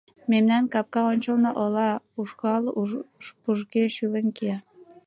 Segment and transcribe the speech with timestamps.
[0.31, 1.89] Мемнан капка ончылно ола
[2.19, 2.63] ушкал
[3.41, 4.57] пужге шӱлен кия.